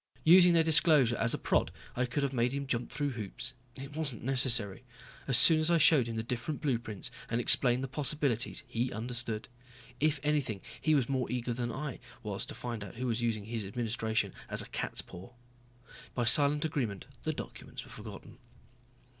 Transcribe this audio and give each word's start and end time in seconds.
Using 0.23 0.53
their 0.53 0.63
disclosure 0.63 1.15
as 1.17 1.35
a 1.35 1.37
prod 1.37 1.71
I 1.95 2.05
could 2.07 2.23
have 2.23 2.33
made 2.33 2.53
him 2.53 2.65
jump 2.65 2.89
through 2.89 3.11
hoops. 3.11 3.53
It 3.75 3.95
wasn't 3.95 4.23
necessary. 4.23 4.83
As 5.27 5.37
soon 5.37 5.59
as 5.59 5.69
I 5.69 5.77
showed 5.77 6.07
him 6.07 6.15
the 6.15 6.23
different 6.23 6.59
blueprints 6.59 7.11
and 7.29 7.39
explained 7.39 7.83
the 7.83 7.87
possibilities 7.87 8.63
he 8.65 8.91
understood. 8.91 9.47
If 9.99 10.19
anything, 10.23 10.61
he 10.81 10.95
was 10.95 11.07
more 11.07 11.29
eager 11.31 11.53
than 11.53 11.71
I 11.71 11.99
was 12.23 12.47
to 12.47 12.55
find 12.55 12.83
out 12.83 12.95
who 12.95 13.05
was 13.05 13.21
using 13.21 13.43
his 13.45 13.63
administration 13.63 14.33
as 14.49 14.63
a 14.63 14.69
cat's 14.69 15.03
paw. 15.03 15.33
By 16.15 16.23
silent 16.23 16.65
agreement 16.65 17.05
the 17.21 17.31
documents 17.31 17.83
were 17.83 17.91
forgotten. 17.91 18.39